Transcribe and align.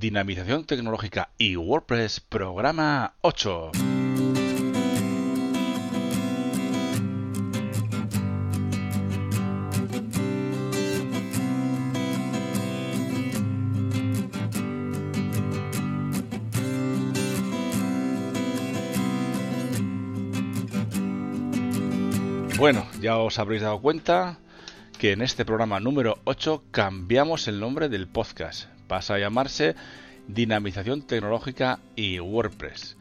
Dinamización 0.00 0.64
Tecnológica 0.64 1.28
y 1.36 1.56
WordPress, 1.56 2.20
programa 2.20 3.12
8. 3.20 3.72
Bueno, 22.56 22.86
ya 23.02 23.18
os 23.18 23.38
habréis 23.38 23.60
dado 23.60 23.82
cuenta 23.82 24.38
que 24.98 25.12
en 25.12 25.20
este 25.20 25.44
programa 25.44 25.78
número 25.78 26.20
8 26.24 26.64
cambiamos 26.70 27.48
el 27.48 27.60
nombre 27.60 27.90
del 27.90 28.08
podcast. 28.08 28.79
Pasa 28.90 29.14
a 29.14 29.18
llamarse 29.20 29.76
Dinamización 30.26 31.02
Tecnológica 31.02 31.78
y 31.94 32.18
WordPress. 32.18 32.96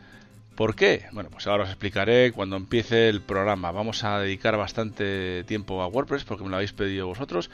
¿Por 0.54 0.76
qué? 0.76 1.08
Bueno, 1.14 1.32
pues 1.32 1.48
ahora 1.48 1.64
os 1.64 1.70
explicaré 1.72 2.32
cuando 2.32 2.58
empiece 2.58 3.10
el 3.10 3.22
programa. 3.22 3.72
Vamos 3.72 4.04
a 4.04 4.20
dedicar 4.20 4.56
bastante 4.56 5.44
tiempo 5.46 5.82
a 5.82 5.88
WordPress 5.88 6.26
porque 6.26 6.44
me 6.44 6.52
lo 6.52 6.58
habéis 6.58 6.74
pedido 6.74 7.08
vosotros 7.08 7.50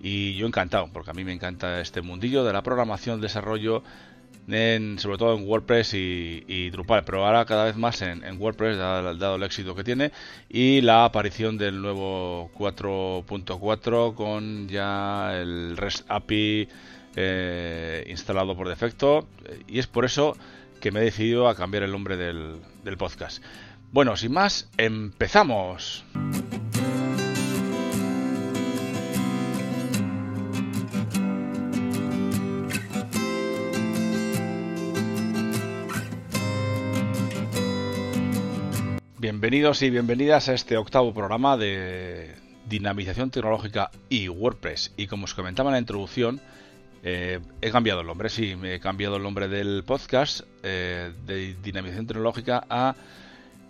y 0.00 0.36
yo 0.36 0.46
encantado, 0.46 0.88
porque 0.92 1.10
a 1.10 1.14
mí 1.14 1.24
me 1.24 1.32
encanta 1.32 1.80
este 1.80 2.00
mundillo 2.00 2.44
de 2.44 2.52
la 2.52 2.62
programación, 2.62 3.20
desarrollo 3.20 3.82
sobre 4.96 5.18
todo 5.18 5.36
en 5.36 5.48
WordPress 5.48 5.94
y, 5.94 6.70
Drupal, 6.70 7.04
pero 7.04 7.24
ahora 7.24 7.44
cada 7.44 7.64
vez 7.64 7.76
más 7.76 8.02
en, 8.02 8.22
WordPress, 8.40 8.76
dado, 8.76 9.36
el 9.36 9.42
éxito 9.42 9.74
que 9.74 9.84
tiene, 9.84 10.10
y 10.48 10.80
la 10.80 11.04
aparición 11.04 11.56
del 11.56 11.80
nuevo 11.80 12.50
4.4 12.56 14.14
con 14.14 14.68
ya 14.68 15.36
el 15.40 15.76
REST 15.76 16.04
API 16.08 16.68
eh, 17.16 18.04
instalado 18.08 18.56
por 18.56 18.68
defecto, 18.68 19.26
y 19.66 19.78
es 19.78 19.86
por 19.86 20.04
eso 20.04 20.36
que 20.80 20.90
me 20.90 21.00
he 21.00 21.04
decidido 21.04 21.48
a 21.48 21.54
cambiar 21.54 21.82
el 21.82 21.92
nombre 21.92 22.16
del 22.16 22.96
podcast. 22.98 23.42
Bueno, 23.92 24.16
sin 24.16 24.32
más, 24.32 24.70
empezamos. 24.76 26.04
Bienvenidos 39.20 39.82
y 39.82 39.90
bienvenidas 39.90 40.48
a 40.48 40.54
este 40.54 40.76
octavo 40.76 41.12
programa 41.12 41.56
de 41.56 42.34
dinamización 42.68 43.30
tecnológica 43.30 43.90
y 44.08 44.28
WordPress. 44.28 44.94
Y 44.96 45.08
como 45.08 45.24
os 45.24 45.34
comentaba 45.34 45.68
en 45.68 45.72
la 45.72 45.78
introducción, 45.78 46.40
eh, 47.02 47.40
he 47.60 47.70
cambiado 47.70 48.00
el 48.00 48.06
nombre, 48.06 48.28
sí, 48.28 48.56
me 48.56 48.74
he 48.74 48.80
cambiado 48.80 49.16
el 49.16 49.22
nombre 49.22 49.48
del 49.48 49.84
podcast 49.84 50.42
eh, 50.62 51.12
de 51.26 51.54
dinamización 51.62 52.06
tecnológica 52.06 52.64
a 52.68 52.94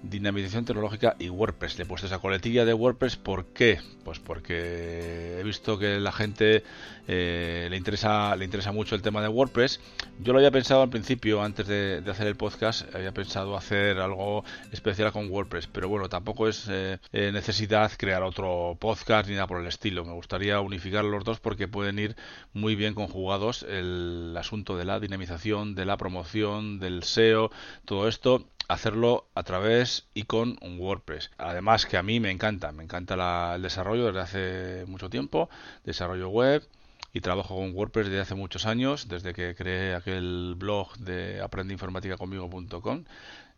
dinamización 0.02 0.64
tecnológica 0.64 1.16
y 1.18 1.28
WordPress. 1.28 1.78
Le 1.78 1.84
he 1.84 1.86
puesto 1.86 2.06
esa 2.06 2.18
coletilla 2.18 2.64
de 2.64 2.74
WordPress, 2.74 3.16
¿por 3.16 3.46
qué? 3.46 3.80
Pues 4.04 4.18
porque 4.18 5.38
he 5.38 5.42
visto 5.42 5.78
que 5.78 6.00
la 6.00 6.12
gente 6.12 6.64
eh, 7.06 7.68
le 7.70 7.76
interesa 7.76 8.34
le 8.36 8.44
interesa 8.44 8.72
mucho 8.72 8.94
el 8.94 9.02
tema 9.02 9.20
de 9.22 9.28
WordPress. 9.28 9.80
Yo 10.20 10.32
lo 10.32 10.38
había 10.38 10.50
pensado 10.50 10.82
al 10.82 10.90
principio, 10.90 11.42
antes 11.42 11.66
de, 11.66 12.02
hacer 12.10 12.26
el 12.26 12.36
podcast, 12.36 12.94
había 12.94 13.12
pensado 13.12 13.56
hacer 13.56 13.98
algo 13.98 14.44
especial 14.72 15.12
con 15.12 15.30
WordPress, 15.30 15.66
pero 15.66 15.88
bueno, 15.88 16.08
tampoco 16.08 16.48
es 16.48 16.66
eh, 16.68 16.98
eh, 17.12 17.30
necesidad 17.32 17.92
crear 17.96 18.22
otro 18.22 18.76
podcast 18.78 19.28
ni 19.28 19.34
nada 19.34 19.46
por 19.46 19.60
el 19.60 19.66
estilo. 19.66 20.04
Me 20.04 20.12
gustaría 20.12 20.60
unificar 20.60 21.04
los 21.04 21.24
dos 21.24 21.40
porque 21.40 21.68
pueden 21.68 21.98
ir 21.98 22.16
muy 22.52 22.74
bien 22.74 22.94
conjugados 22.94 23.64
el 23.68 24.34
asunto 24.38 24.76
de 24.76 24.84
la 24.84 25.00
dinamización, 25.00 25.74
de 25.74 25.84
la 25.84 25.96
promoción, 25.96 26.78
del 26.78 27.02
SEO, 27.02 27.50
todo 27.84 28.08
esto 28.08 28.46
hacerlo 28.70 29.26
a 29.34 29.42
través 29.42 29.89
y 30.14 30.24
con 30.24 30.58
WordPress. 30.62 31.30
Además 31.38 31.86
que 31.86 31.96
a 31.96 32.02
mí 32.02 32.20
me 32.20 32.30
encanta, 32.30 32.72
me 32.72 32.84
encanta 32.84 33.54
el 33.54 33.62
desarrollo 33.62 34.06
desde 34.06 34.20
hace 34.20 34.86
mucho 34.86 35.10
tiempo, 35.10 35.48
desarrollo 35.84 36.28
web 36.28 36.66
y 37.12 37.20
trabajo 37.20 37.56
con 37.56 37.74
WordPress 37.74 38.06
desde 38.06 38.20
hace 38.20 38.34
muchos 38.34 38.66
años, 38.66 39.08
desde 39.08 39.34
que 39.34 39.54
creé 39.54 39.94
aquel 39.94 40.54
blog 40.56 40.96
de 40.98 41.40
aprendeinformaticaconmigo.com. 41.40 43.04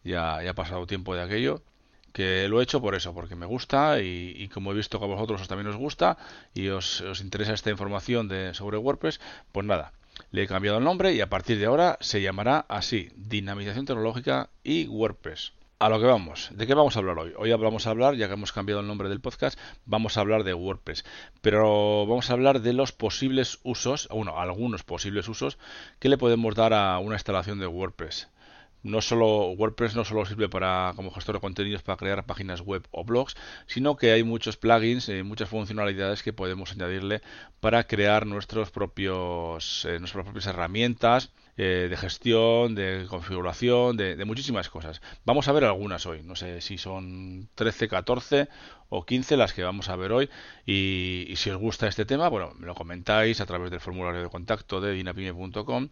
Ya, 0.04 0.42
ya 0.42 0.50
ha 0.50 0.54
pasado 0.54 0.86
tiempo 0.86 1.14
de 1.14 1.22
aquello 1.22 1.62
que 2.12 2.46
lo 2.48 2.60
he 2.60 2.64
hecho 2.64 2.80
por 2.80 2.94
eso, 2.94 3.14
porque 3.14 3.36
me 3.36 3.46
gusta 3.46 4.00
y, 4.00 4.48
como 4.48 4.72
he 4.72 4.74
visto 4.74 4.98
que 4.98 5.04
a 5.04 5.08
vosotros 5.08 5.48
también 5.48 5.68
os 5.68 5.76
gusta 5.76 6.18
y 6.54 6.68
os, 6.68 7.00
os 7.00 7.20
interesa 7.20 7.54
esta 7.54 7.70
información 7.70 8.28
de, 8.28 8.54
sobre 8.54 8.76
WordPress, 8.76 9.20
pues 9.50 9.66
nada, 9.66 9.92
le 10.30 10.42
he 10.42 10.46
cambiado 10.46 10.78
el 10.78 10.84
nombre 10.84 11.14
y 11.14 11.20
a 11.20 11.28
partir 11.28 11.58
de 11.58 11.66
ahora 11.66 11.98
se 12.00 12.20
llamará 12.20 12.66
así, 12.68 13.10
Dinamización 13.16 13.86
Tecnológica 13.86 14.50
y 14.62 14.86
WordPress. 14.86 15.52
A 15.82 15.88
lo 15.88 15.98
que 15.98 16.06
vamos, 16.06 16.48
¿de 16.52 16.64
qué 16.68 16.74
vamos 16.74 16.94
a 16.94 17.00
hablar 17.00 17.18
hoy? 17.18 17.32
Hoy 17.36 17.50
vamos 17.54 17.88
a 17.88 17.90
hablar, 17.90 18.14
ya 18.14 18.28
que 18.28 18.34
hemos 18.34 18.52
cambiado 18.52 18.80
el 18.80 18.86
nombre 18.86 19.08
del 19.08 19.20
podcast, 19.20 19.58
vamos 19.84 20.16
a 20.16 20.20
hablar 20.20 20.44
de 20.44 20.54
WordPress. 20.54 21.04
Pero 21.40 22.06
vamos 22.06 22.30
a 22.30 22.34
hablar 22.34 22.60
de 22.60 22.72
los 22.72 22.92
posibles 22.92 23.58
usos, 23.64 24.06
bueno, 24.12 24.38
algunos 24.38 24.84
posibles 24.84 25.26
usos 25.26 25.58
que 25.98 26.08
le 26.08 26.18
podemos 26.18 26.54
dar 26.54 26.72
a 26.72 27.00
una 27.00 27.16
instalación 27.16 27.58
de 27.58 27.66
WordPress 27.66 28.28
no 28.84 29.00
solo 29.00 29.50
WordPress 29.52 29.94
no 29.94 30.04
solo 30.04 30.24
sirve 30.24 30.48
para 30.48 30.92
como 30.96 31.10
gestor 31.10 31.36
de 31.36 31.40
contenidos 31.40 31.82
para 31.82 31.96
crear 31.96 32.26
páginas 32.26 32.60
web 32.60 32.86
o 32.90 33.04
blogs, 33.04 33.36
sino 33.66 33.96
que 33.96 34.12
hay 34.12 34.24
muchos 34.24 34.56
plugins, 34.56 35.08
y 35.08 35.22
muchas 35.22 35.48
funcionalidades 35.48 36.22
que 36.22 36.32
podemos 36.32 36.72
añadirle 36.72 37.22
para 37.60 37.84
crear 37.84 38.26
nuestros 38.26 38.70
propios 38.70 39.84
eh, 39.84 39.98
nuestras 39.98 40.24
propias 40.24 40.46
herramientas 40.46 41.32
eh, 41.58 41.88
de 41.90 41.96
gestión, 41.98 42.74
de 42.74 43.04
configuración, 43.08 43.96
de, 43.96 44.24
muchísimas 44.24 44.70
cosas. 44.70 45.02
Vamos 45.26 45.48
a 45.48 45.52
ver 45.52 45.64
algunas 45.64 46.06
hoy, 46.06 46.22
no 46.22 46.34
sé 46.34 46.62
si 46.62 46.78
son 46.78 47.50
13, 47.54 47.88
14 47.88 48.48
o 48.88 49.04
15 49.04 49.36
las 49.36 49.52
que 49.52 49.62
vamos 49.62 49.90
a 49.90 49.96
ver 49.96 50.12
hoy 50.12 50.30
y, 50.64 51.32
si 51.36 51.50
os 51.50 51.58
gusta 51.58 51.88
este 51.88 52.06
tema, 52.06 52.28
bueno, 52.28 52.54
me 52.58 52.66
lo 52.66 52.74
comentáis 52.74 53.40
a 53.42 53.46
través 53.46 53.70
del 53.70 53.80
formulario 53.80 54.22
de 54.22 54.30
contacto 54.30 54.80
de 54.80 54.92
dinapime.com 54.92 55.90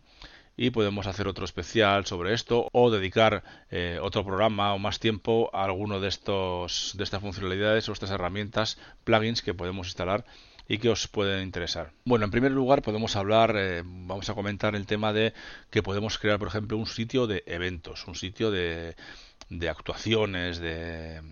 y 0.56 0.70
podemos 0.70 1.06
hacer 1.06 1.28
otro 1.28 1.44
especial 1.44 2.06
sobre 2.06 2.32
esto 2.32 2.68
o 2.72 2.90
dedicar 2.90 3.42
eh, 3.70 3.98
otro 4.02 4.24
programa 4.24 4.72
o 4.74 4.78
más 4.78 4.98
tiempo 4.98 5.50
a 5.52 5.64
alguno 5.64 6.00
de 6.00 6.08
estos 6.08 6.94
de 6.96 7.04
estas 7.04 7.20
funcionalidades 7.20 7.88
o 7.88 7.92
estas 7.92 8.10
herramientas 8.10 8.78
plugins 9.04 9.42
que 9.42 9.54
podemos 9.54 9.88
instalar 9.88 10.24
y 10.70 10.78
que 10.78 10.88
os 10.88 11.08
pueden 11.08 11.42
interesar. 11.42 11.90
Bueno, 12.04 12.26
en 12.26 12.30
primer 12.30 12.52
lugar 12.52 12.80
podemos 12.80 13.16
hablar, 13.16 13.56
eh, 13.56 13.82
vamos 13.84 14.30
a 14.30 14.34
comentar 14.34 14.76
el 14.76 14.86
tema 14.86 15.12
de 15.12 15.34
que 15.68 15.82
podemos 15.82 16.16
crear, 16.16 16.38
por 16.38 16.46
ejemplo, 16.46 16.76
un 16.76 16.86
sitio 16.86 17.26
de 17.26 17.42
eventos, 17.46 18.06
un 18.06 18.14
sitio 18.14 18.52
de, 18.52 18.94
de 19.48 19.68
actuaciones, 19.68 20.60
de, 20.60 21.22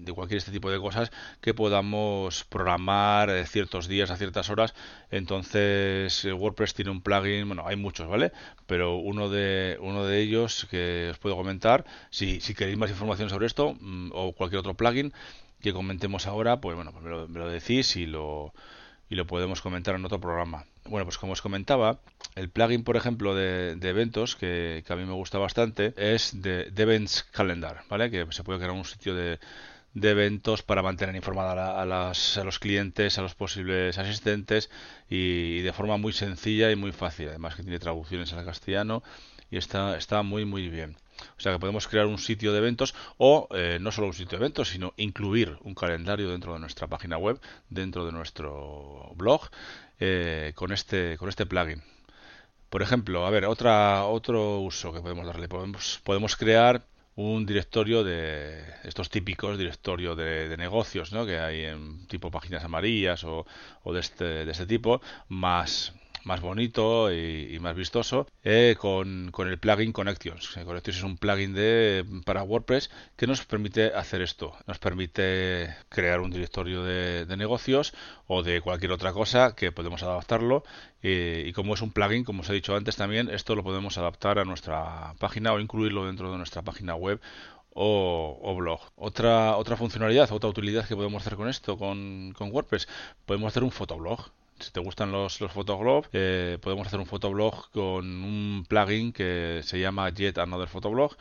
de, 0.00 0.12
cualquier 0.12 0.36
este 0.36 0.52
tipo 0.52 0.70
de 0.70 0.78
cosas 0.78 1.10
que 1.40 1.54
podamos 1.54 2.44
programar 2.44 3.30
eh, 3.30 3.46
ciertos 3.46 3.88
días 3.88 4.10
a 4.10 4.18
ciertas 4.18 4.50
horas. 4.50 4.74
Entonces 5.10 6.22
eh, 6.26 6.32
WordPress 6.34 6.74
tiene 6.74 6.90
un 6.90 7.00
plugin, 7.00 7.46
bueno, 7.46 7.66
hay 7.66 7.76
muchos, 7.76 8.06
¿vale? 8.06 8.32
Pero 8.66 8.96
uno 8.96 9.30
de, 9.30 9.78
uno 9.80 10.04
de 10.04 10.20
ellos 10.20 10.66
que 10.70 11.08
os 11.10 11.18
puedo 11.18 11.36
comentar, 11.36 11.86
si, 12.10 12.42
si 12.42 12.52
queréis 12.54 12.76
más 12.76 12.90
información 12.90 13.30
sobre 13.30 13.46
esto 13.46 13.78
mm, 13.80 14.10
o 14.12 14.34
cualquier 14.34 14.58
otro 14.58 14.74
plugin 14.74 15.14
que 15.62 15.72
comentemos 15.72 16.26
ahora, 16.26 16.60
pues 16.60 16.76
bueno, 16.76 16.92
pues 16.92 17.04
me, 17.04 17.10
lo, 17.10 17.28
me 17.28 17.38
lo 17.38 17.48
decís 17.48 17.96
y 17.96 18.06
lo 18.06 18.52
y 19.12 19.14
lo 19.14 19.26
podemos 19.26 19.60
comentar 19.60 19.94
en 19.94 20.06
otro 20.06 20.18
programa. 20.20 20.64
Bueno, 20.86 21.04
pues 21.04 21.18
como 21.18 21.34
os 21.34 21.42
comentaba, 21.42 22.00
el 22.34 22.48
plugin, 22.48 22.82
por 22.82 22.96
ejemplo, 22.96 23.34
de, 23.34 23.72
eventos, 23.82 24.36
que, 24.36 24.82
a 24.88 24.96
mí 24.96 25.04
me 25.04 25.12
gusta 25.12 25.36
bastante, 25.36 25.92
es 25.98 26.40
de, 26.40 26.72
Events 26.74 27.24
Calendar, 27.24 27.82
¿vale? 27.90 28.10
Que 28.10 28.26
se 28.30 28.42
puede 28.42 28.58
crear 28.58 28.72
un 28.72 28.86
sitio 28.86 29.14
de, 29.14 29.38
eventos 29.94 30.62
para 30.62 30.82
mantener 30.82 31.14
informada 31.14 31.52
a, 31.52 31.82
a, 31.82 32.44
los 32.44 32.58
clientes, 32.58 33.18
a 33.18 33.22
los 33.22 33.34
posibles 33.34 33.98
asistentes 33.98 34.70
y, 35.10 35.60
de 35.60 35.74
forma 35.74 35.98
muy 35.98 36.14
sencilla 36.14 36.70
y 36.70 36.76
muy 36.76 36.92
fácil. 36.92 37.28
Además 37.28 37.54
que 37.54 37.64
tiene 37.64 37.78
traducciones 37.78 38.32
al 38.32 38.46
castellano 38.46 39.02
y 39.52 39.58
está, 39.58 39.96
está 39.96 40.22
muy 40.24 40.44
muy 40.44 40.68
bien. 40.68 40.96
O 41.36 41.40
sea 41.40 41.52
que 41.52 41.58
podemos 41.60 41.86
crear 41.86 42.06
un 42.06 42.18
sitio 42.18 42.52
de 42.52 42.58
eventos 42.58 42.94
o 43.18 43.46
eh, 43.54 43.78
no 43.80 43.92
solo 43.92 44.08
un 44.08 44.14
sitio 44.14 44.38
de 44.38 44.44
eventos, 44.44 44.70
sino 44.70 44.94
incluir 44.96 45.58
un 45.60 45.74
calendario 45.74 46.30
dentro 46.30 46.54
de 46.54 46.58
nuestra 46.58 46.88
página 46.88 47.18
web, 47.18 47.38
dentro 47.68 48.06
de 48.06 48.12
nuestro 48.12 49.12
blog, 49.14 49.42
eh, 50.00 50.52
con, 50.56 50.72
este, 50.72 51.16
con 51.18 51.28
este 51.28 51.46
plugin. 51.46 51.82
Por 52.70 52.80
ejemplo, 52.82 53.26
a 53.26 53.30
ver, 53.30 53.44
otra, 53.44 54.04
otro 54.06 54.60
uso 54.60 54.92
que 54.92 55.00
podemos 55.00 55.26
darle. 55.26 55.48
Podemos, 55.48 56.00
podemos 56.02 56.34
crear 56.34 56.82
un 57.14 57.44
directorio 57.44 58.02
de 58.04 58.64
estos 58.84 59.10
típicos 59.10 59.58
directorios 59.58 60.16
de, 60.16 60.56
negocios 60.56 61.12
¿no? 61.12 61.26
que 61.26 61.38
hay 61.38 61.64
en 61.66 62.06
tipo 62.06 62.30
páginas 62.30 62.64
amarillas 62.64 63.22
o, 63.24 63.46
o 63.82 63.92
de, 63.92 64.00
este, 64.00 64.24
de 64.46 64.50
este 64.50 64.64
tipo, 64.64 65.02
más 65.28 65.92
más 66.24 66.40
bonito 66.40 67.12
y, 67.12 67.58
más 67.60 67.74
vistoso 67.74 68.26
eh, 68.44 68.76
con, 68.78 69.30
con, 69.30 69.48
el 69.48 69.58
plugin 69.58 69.92
Connections. 69.92 70.58
Connections 70.64 70.98
es 70.98 71.02
un 71.04 71.16
plugin 71.16 71.54
de, 71.54 72.04
para 72.24 72.42
WordPress 72.42 72.90
que 73.16 73.26
nos 73.26 73.44
permite 73.44 73.94
hacer 73.94 74.22
esto. 74.22 74.56
Nos 74.66 74.78
permite 74.78 75.74
crear 75.88 76.20
un 76.20 76.30
directorio 76.30 76.82
de, 76.84 77.26
negocios 77.36 77.94
o 78.26 78.42
de 78.42 78.60
cualquier 78.60 78.92
otra 78.92 79.12
cosa 79.12 79.54
que 79.54 79.72
podemos 79.72 80.02
adaptarlo. 80.02 80.64
y 81.02 81.52
como 81.52 81.74
es 81.74 81.82
un 81.82 81.92
plugin, 81.92 82.24
como 82.24 82.42
os 82.42 82.50
he 82.50 82.54
dicho 82.54 82.76
antes 82.76 82.96
también, 82.96 83.30
esto 83.30 83.54
lo 83.54 83.62
podemos 83.64 83.98
adaptar 83.98 84.38
a 84.38 84.44
nuestra 84.44 85.14
página 85.18 85.52
o 85.52 85.60
incluirlo 85.60 86.06
dentro 86.06 86.30
de 86.30 86.38
nuestra 86.38 86.62
página 86.62 86.94
web 86.94 87.20
o, 87.74 88.54
blog. 88.56 88.80
Otra, 88.96 89.56
otra 89.56 89.76
funcionalidad, 89.76 90.30
otra 90.32 90.50
utilidad 90.50 90.86
que 90.86 90.96
podemos 90.96 91.22
hacer 91.22 91.36
con 91.36 91.48
esto, 91.48 91.78
con, 91.78 92.32
con 92.36 92.52
WordPress, 92.52 92.88
podemos 93.26 93.48
hacer 93.48 93.64
un 93.64 93.70
fotoblog 93.70 94.30
si 94.62 94.70
te 94.70 94.80
gustan 94.80 95.12
los, 95.12 95.40
los 95.40 95.52
eh, 96.12 96.58
podemos 96.60 96.86
hacer 96.86 97.00
un 97.00 97.06
fotoblog 97.06 97.70
con 97.70 98.06
un 98.24 98.64
plugin 98.68 99.12
que 99.12 99.60
se 99.64 99.80
llama 99.80 100.10
Jet 100.10 100.38
Another 100.38 100.68
Photoblog, 100.68 101.16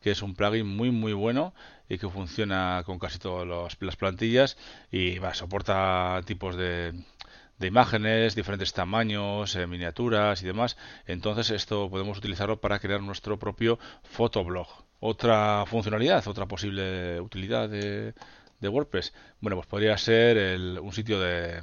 que 0.00 0.10
es 0.10 0.22
un 0.22 0.34
plugin 0.34 0.66
muy 0.66 0.90
muy 0.90 1.12
bueno 1.12 1.54
y 1.88 1.98
que 1.98 2.08
funciona 2.08 2.82
con 2.86 2.98
casi 2.98 3.18
todas 3.18 3.46
las 3.80 3.96
plantillas 3.96 4.56
y 4.90 5.18
va, 5.18 5.34
soporta 5.34 6.20
tipos 6.24 6.56
de, 6.56 6.92
de 7.58 7.66
imágenes, 7.66 8.34
diferentes 8.34 8.72
tamaños, 8.72 9.54
eh, 9.56 9.66
miniaturas 9.66 10.42
y 10.42 10.46
demás. 10.46 10.76
Entonces 11.06 11.50
esto 11.50 11.90
podemos 11.90 12.18
utilizarlo 12.18 12.60
para 12.60 12.78
crear 12.78 13.02
nuestro 13.02 13.38
propio 13.38 13.78
fotoblog. 14.02 14.68
Otra 15.00 15.64
funcionalidad, 15.66 16.26
otra 16.26 16.46
posible 16.46 17.20
utilidad 17.20 17.68
de, 17.68 18.14
de 18.60 18.68
WordPress, 18.68 19.12
bueno, 19.40 19.56
pues 19.56 19.66
podría 19.66 19.96
ser 19.98 20.58
un 20.80 20.92
sitio 20.92 21.20
de 21.20 21.62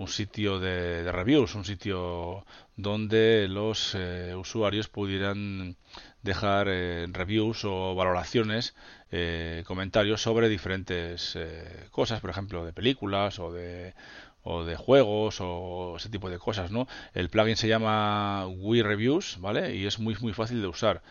un 0.00 0.08
sitio 0.08 0.58
de, 0.60 1.12
reviews, 1.12 1.54
un 1.54 1.66
sitio 1.66 2.46
donde 2.76 3.46
los 3.48 3.94
eh, 3.94 4.34
usuarios 4.34 4.88
pudieran 4.88 5.76
dejar 6.22 6.68
eh, 6.70 7.06
reviews 7.10 7.66
o 7.66 7.94
valoraciones, 7.94 8.74
eh, 9.10 9.62
comentarios 9.66 10.22
sobre 10.22 10.48
diferentes 10.48 11.36
cosas, 11.90 12.20
por 12.20 12.30
ejemplo, 12.30 12.64
de 12.64 12.72
películas 12.72 13.38
o 13.38 13.52
de 13.52 13.94
o 14.42 14.64
de 14.64 14.74
juegos 14.74 15.36
o 15.40 15.96
ese 15.98 16.08
tipo 16.08 16.30
de 16.30 16.38
cosas, 16.38 16.70
¿no? 16.70 16.88
El 17.12 17.28
plugin 17.28 17.56
se 17.56 17.68
llama 17.68 18.46
We 18.46 18.82
Reviews, 18.82 19.36
¿vale? 19.38 19.76
Y 19.76 19.84
es 19.84 19.98
muy 19.98 20.16
muy 20.20 20.32
fácil 20.32 20.62
de 20.62 20.68
usar 20.68 21.02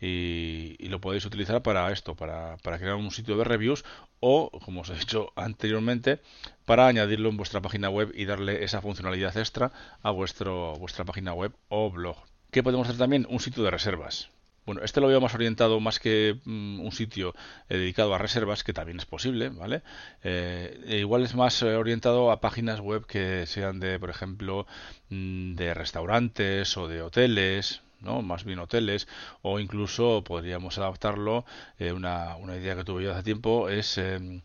y, 0.00 0.76
lo 0.88 1.00
podéis 1.00 1.24
utilizar 1.24 1.62
para 1.62 1.90
esto, 1.92 2.14
para, 2.14 2.56
para, 2.58 2.78
crear 2.78 2.94
un 2.94 3.10
sitio 3.10 3.36
de 3.36 3.44
reviews 3.44 3.84
o, 4.20 4.50
como 4.64 4.82
os 4.82 4.90
he 4.90 4.94
dicho 4.94 5.32
anteriormente, 5.36 6.20
para 6.64 6.86
añadirlo 6.86 7.28
en 7.28 7.36
vuestra 7.36 7.60
página 7.60 7.88
web 7.90 8.12
y 8.14 8.24
darle 8.24 8.64
esa 8.64 8.80
funcionalidad 8.80 9.36
extra 9.36 9.72
a 10.02 10.10
vuestro, 10.10 10.74
vuestra 10.74 11.04
página 11.04 11.32
web 11.34 11.52
o 11.68 11.90
blog. 11.90 12.16
¿Qué 12.50 12.62
podemos 12.62 12.86
hacer 12.86 12.98
también? 12.98 13.26
Un 13.28 13.40
sitio 13.40 13.62
de 13.64 13.70
reservas. 13.70 14.30
Bueno, 14.66 14.82
este 14.82 15.00
lo 15.00 15.06
veo 15.06 15.20
más 15.20 15.32
orientado 15.34 15.78
más 15.78 16.00
que 16.00 16.40
mm, 16.44 16.80
un 16.80 16.90
sitio 16.90 17.34
eh, 17.68 17.76
dedicado 17.76 18.14
a 18.14 18.18
reservas, 18.18 18.64
que 18.64 18.72
también 18.72 18.98
es 18.98 19.06
posible, 19.06 19.48
¿vale? 19.48 19.82
Eh, 20.24 20.82
e 20.86 20.98
igual 20.98 21.22
es 21.22 21.36
más 21.36 21.62
eh, 21.62 21.76
orientado 21.76 22.32
a 22.32 22.40
páginas 22.40 22.80
web 22.80 23.06
que 23.06 23.46
sean 23.46 23.78
de, 23.78 24.00
por 24.00 24.10
ejemplo, 24.10 24.66
mm, 25.08 25.54
de 25.54 25.72
restaurantes 25.72 26.76
o 26.76 26.88
de 26.88 27.00
hoteles, 27.00 27.82
¿no? 28.00 28.22
más 28.22 28.44
bien 28.44 28.58
hoteles, 28.58 29.08
o 29.42 29.58
incluso 29.60 30.22
podríamos 30.24 30.78
adaptarlo, 30.78 31.44
eh, 31.78 31.92
una, 31.92 32.36
una, 32.36 32.56
idea 32.56 32.76
que 32.76 32.84
tuve 32.84 33.04
yo 33.04 33.12
hace 33.12 33.22
tiempo 33.22 33.68
es 33.68 33.98
em, 33.98 34.42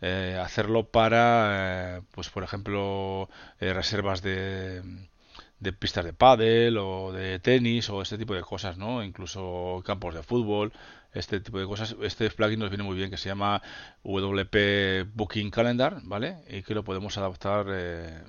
eh, 0.00 0.38
hacerlo 0.42 0.84
para, 0.90 1.98
eh, 1.98 2.02
pues 2.12 2.28
por 2.30 2.44
ejemplo, 2.44 3.28
reservas 3.60 4.22
de, 4.22 4.82
de 5.60 5.72
pistas 5.72 6.04
de 6.04 6.12
pádel 6.12 6.76
o 6.78 7.12
de 7.12 7.38
tenis 7.38 7.88
o 7.90 8.02
este 8.02 8.18
tipo 8.18 8.34
de 8.34 8.42
cosas, 8.42 8.76
¿no? 8.76 9.02
Incluso 9.02 9.82
campos 9.84 10.14
de 10.14 10.22
fútbol, 10.22 10.72
este 11.12 11.40
tipo 11.40 11.58
de 11.58 11.66
cosas. 11.66 11.96
Este 12.02 12.30
plugin 12.30 12.58
nos 12.58 12.70
viene 12.70 12.84
muy 12.84 12.96
bien 12.96 13.10
que 13.10 13.16
se 13.16 13.28
llama 13.28 13.62
WP 14.04 15.08
Booking 15.14 15.50
Calendar, 15.50 16.00
¿vale? 16.04 16.38
Y 16.48 16.62
que 16.62 16.74
lo 16.74 16.84
podemos 16.84 17.16
adaptar 17.18 17.66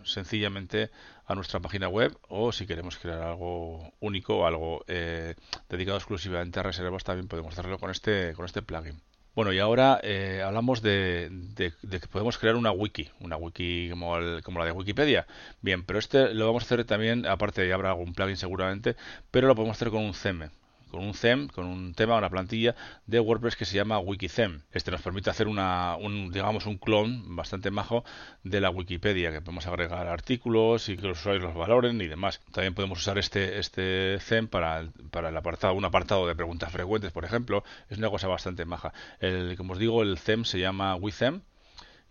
sencillamente 0.03 0.89
a 1.25 1.35
nuestra 1.35 1.59
página 1.59 1.89
web 1.89 2.18
o 2.29 2.51
si 2.51 2.65
queremos 2.65 2.97
crear 2.97 3.21
algo 3.21 3.94
único, 4.00 4.47
algo 4.47 4.83
eh, 4.88 5.35
dedicado 5.69 5.97
exclusivamente 5.97 6.59
a 6.59 6.63
reservas, 6.63 7.03
también 7.03 7.27
podemos 7.27 7.53
hacerlo 7.53 7.77
con 7.79 7.91
este, 7.91 8.33
con 8.33 8.45
este 8.45 8.62
plugin. 8.62 9.01
Bueno, 9.38 9.54
y 9.54 9.60
ahora 9.60 10.00
eh, 10.01 10.42
hablamos 10.44 10.81
de, 10.81 11.30
que 11.56 11.72
podemos 12.10 12.39
crear 12.39 12.56
una 12.56 12.72
wiki, 12.72 13.07
una 13.19 13.38
wiki 13.38 13.88
como, 13.92 14.16
como, 14.44 14.57
la 14.57 14.66
de 14.66 14.72
Wikipedia. 14.72 15.28
Bien, 15.62 15.84
pero 15.84 16.00
este 16.00 16.34
lo 16.34 16.48
vamos 16.48 16.63
a 16.63 16.66
hacer 16.66 16.86
también, 16.86 17.28
aparte 17.28 17.72
habrá 17.72 17.92
algún 17.92 18.13
plugin 18.16 18.36
seguramente, 18.36 18.95
pero 19.30 19.48
lo 19.48 19.54
podemos 19.54 19.78
hacer 19.78 19.92
con 19.92 20.04
un 20.06 20.13
theme 20.13 20.50
con 20.89 21.04
un 21.04 21.13
theme, 21.13 21.48
con 21.48 21.66
un 21.66 21.94
tema, 21.94 22.18
una 22.18 22.30
plantilla 22.30 22.75
de 23.06 23.19
WordPress 23.19 23.56
que 23.56 23.66
se 23.66 23.75
llama 23.75 24.00
WikiTheme. 24.00 24.62
Este 24.72 24.92
nos 24.92 25.01
permite 25.01 25.30
hacer 25.30 25.48
una, 25.48 25.95
un, 25.95 26.31
digamos, 26.31 26.66
un 26.66 26.78
clon 26.78 27.36
bastante 27.36 27.72
majo 27.72 28.04
de 28.44 28.62
la 28.62 28.69
Wikipedia, 28.69 29.31
que 29.31 29.42
podemos 29.42 29.68
agregar 29.68 30.07
artículos 30.07 30.89
y 30.89 30.98
que 30.98 31.07
los 31.07 31.19
usuarios 31.19 31.44
los 31.44 31.56
valoren 31.56 32.00
y 32.01 32.07
demás. 32.07 32.42
También 32.51 32.74
podemos 32.74 33.00
usar 33.00 33.18
este, 33.18 33.60
este 33.60 34.19
theme 34.28 34.48
para 34.48 34.80
el, 34.80 34.92
para 35.12 35.30
el 35.30 35.38
apartado, 35.38 35.74
un 35.74 35.86
apartado 35.86 36.28
de 36.28 36.36
preguntas 36.36 36.72
frecuentes, 36.72 37.12
por 37.12 37.25
ejemplo. 37.25 37.63
Es 37.89 37.98
una 37.98 38.10
cosa 38.10 38.28
bastante 38.28 38.66
maja. 38.66 38.94
El, 39.19 39.56
como 39.57 39.74
os 39.74 39.80
digo, 39.80 40.04
el 40.04 40.19
theme 40.19 40.45
se 40.45 40.60
llama 40.60 40.95
WiTheme 40.95 41.42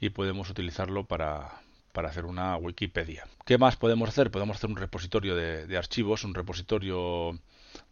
y 0.01 0.11
podemos 0.11 0.51
utilizarlo 0.51 1.05
para, 1.05 1.61
para 1.93 2.11
hacer 2.11 2.27
una 2.27 2.57
Wikipedia. 2.57 3.27
¿Qué 3.45 3.59
más 3.59 3.77
podemos 3.77 4.09
hacer? 4.09 4.31
Podemos 4.31 4.57
hacer 4.57 4.71
un 4.71 4.77
repositorio 4.77 5.35
de, 5.35 5.67
de 5.67 5.77
archivos, 5.77 6.25
un 6.25 6.35
repositorio 6.35 7.39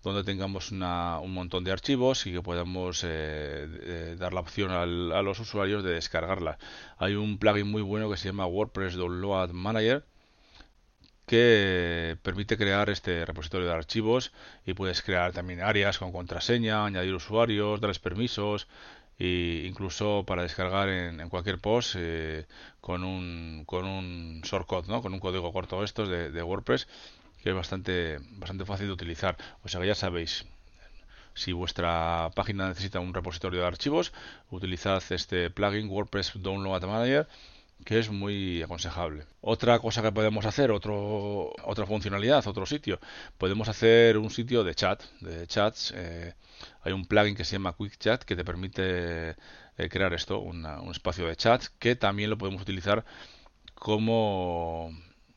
donde 0.03 0.25
tengamos 0.25 0.71
un 0.71 1.33
montón 1.33 1.65
de 1.65 1.73
archivos 1.73 2.27
y 2.27 2.33
que 2.33 2.43
podamos 2.43 3.03
eh, 3.05 3.09
eh, 3.09 4.17
dar 4.19 4.35
la 4.35 4.41
opción 4.41 4.71
a 4.71 4.87
los 5.23 5.41
usuarios 5.41 5.83
de 5.83 5.95
descargarla. 5.95 6.59
Hay 6.99 7.15
un 7.15 7.39
plugin 7.39 7.71
muy 7.71 7.83
bueno 7.83 8.11
que 8.11 8.17
se 8.17 8.29
llama 8.29 8.47
WordPress 8.47 8.95
Download 8.95 9.51
Manager 9.51 10.05
que 11.27 12.19
permite 12.23 12.59
crear 12.59 12.91
este 12.91 13.25
repositorio 13.25 13.67
de 13.67 13.75
archivos 13.75 14.33
y 14.67 14.75
puedes 14.75 15.03
crear 15.03 15.33
también 15.33 15.63
áreas 15.63 15.99
con 15.99 16.13
contraseña, 16.13 16.85
añadir 16.85 17.15
usuarios, 17.15 17.81
darles 17.81 17.99
permisos 17.99 18.69
e 19.19 19.65
incluso 19.67 20.25
para 20.27 20.43
descargar 20.43 20.89
en, 20.89 21.29
cualquier 21.31 21.59
post 21.61 21.95
eh, 21.97 22.47
con 22.81 23.05
un 23.05 23.65
con 23.67 23.87
un 23.87 24.43
shortcut, 24.43 24.87
¿no? 24.87 25.01
con 25.03 25.15
un 25.15 25.21
código 25.21 25.53
corto 25.53 25.83
estos 25.85 26.09
de 26.09 26.43
WordPress 26.43 26.87
que 27.45 27.51
es 27.51 27.55
bastante, 27.55 28.19
bastante 28.39 28.65
fácil 28.65 28.87
de 28.87 28.95
utilizar. 28.95 29.37
O 29.63 29.69
sea 29.69 29.79
que 29.79 29.87
ya 29.87 29.95
sabéis, 29.95 30.47
si 31.35 31.53
vuestra 31.53 32.31
página 32.35 32.69
necesita 32.69 33.01
un 33.01 33.13
repositorio 33.13 33.61
de 33.61 33.67
archivos, 33.67 34.15
utilizad 34.51 35.03
este 35.11 35.51
plugin 35.51 35.91
WordPress 35.91 36.33
Download 36.37 36.83
Manager 36.83 37.29
que 37.85 37.99
es 37.99 38.09
muy 38.09 38.63
aconsejable. 38.63 39.27
Otra 39.43 39.79
cosa 39.79 40.01
que 40.01 40.11
podemos 40.11 40.47
hacer, 40.47 40.71
otro, 40.71 41.53
otra 41.65 41.85
funcionalidad, 41.85 42.47
otro 42.47 42.65
sitio, 42.65 42.99
podemos 43.37 43.69
hacer 43.69 44.17
un 44.17 44.31
sitio 44.31 44.65
de 44.65 44.75
chat, 44.75 45.03
de 45.21 45.47
chats. 45.47 45.93
Eh, 45.95 46.33
hay 46.83 46.93
un 46.95 47.05
plugin 47.05 47.37
que 47.37 47.45
se 47.45 47.57
llama 47.57 47.77
Quick 47.77 47.99
Chat 47.99 48.23
que 48.23 48.37
te 48.37 48.45
permite 48.45 49.31
eh, 49.77 49.89
crear 49.91 50.15
esto, 50.15 50.39
un 50.39 50.65
espacio 50.91 51.27
de 51.27 51.37
chat 51.37 51.63
que 51.79 51.95
también 51.95 52.31
lo 52.31 52.39
podemos 52.39 52.63
utilizar 52.63 53.05
como 53.75 54.91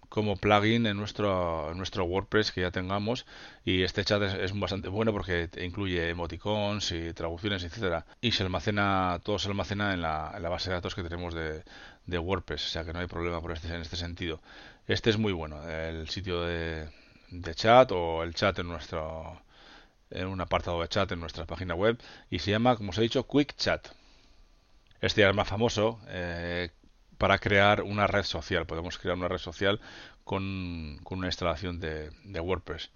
como 0.10 0.38
plugin 0.38 0.86
en 0.86 0.98
nuestro, 0.98 1.74
nuestro 1.76 2.06
WordPress 2.06 2.52
que 2.52 2.62
ya 2.62 2.72
tengamos 2.72 3.26
y 3.66 3.84
este 3.84 4.04
chat 4.06 4.22
es, 4.22 4.58
bastante 4.60 4.90
bueno 4.90 5.12
porque 5.12 5.50
incluye 5.62 6.10
emoticons 6.10 6.92
y 6.92 7.14
traducciones, 7.14 7.64
etcétera 7.64 8.06
y 8.22 8.32
se 8.32 8.44
almacena, 8.44 9.20
todo 9.24 9.40
se 9.40 9.50
almacena 9.50 9.94
en 9.94 10.02
la, 10.02 10.34
en 10.36 10.44
base 10.44 10.70
de 10.70 10.76
datos 10.76 10.96
que 10.96 11.04
tenemos 11.04 11.34
de, 11.34 11.64
de, 12.06 12.18
WordPress, 12.20 12.66
o 12.66 12.70
sea 12.70 12.86
que 12.86 12.94
no 12.94 13.00
hay 13.00 13.08
problema 13.08 13.42
por 13.42 13.52
este, 13.52 13.68
en 13.68 13.82
este 13.82 13.98
sentido. 13.98 14.42
Este 14.88 15.10
es 15.10 15.18
muy 15.18 15.34
bueno, 15.34 15.68
el 15.70 16.10
sitio 16.10 16.44
de, 16.44 16.90
de 17.30 17.56
chat 17.56 17.92
o 17.92 18.24
el 18.24 18.34
chat 18.34 18.58
en 18.60 18.68
nuestro 18.68 19.42
en 20.10 20.28
un 20.28 20.42
apartado 20.42 20.82
de 20.82 20.88
chat 20.88 21.12
en 21.12 21.20
nuestra 21.20 21.46
página 21.46 21.76
web 21.76 22.00
y 22.30 22.40
se 22.40 22.52
llama, 22.52 22.76
como 22.76 22.92
os 22.92 22.98
he 22.98 23.02
dicho, 23.02 23.28
Quick 23.28 23.56
Chat. 23.58 23.90
Este 25.02 25.22
ya 25.22 25.30
es 25.30 25.36
más 25.36 25.48
famoso, 25.48 26.00
eh, 26.08 26.72
para 27.18 27.40
crear 27.40 27.82
una 27.84 28.08
red 28.08 28.24
social. 28.24 28.66
Podemos 28.66 28.98
crear 28.98 29.18
una 29.18 29.28
red 29.28 29.38
social 29.38 29.80
con, 30.24 31.00
con 31.04 31.20
una 31.20 31.28
instalación 31.28 31.80
de, 31.80 32.12
de, 32.24 32.40
WordPress. 32.40 32.92